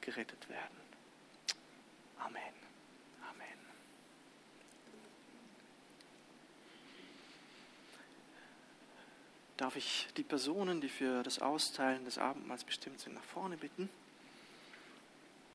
[0.00, 0.80] gerettet werden.
[2.18, 2.61] Amen.
[9.62, 13.88] Darf ich die Personen, die für das Austeilen des Abendmahls bestimmt sind, nach vorne bitten?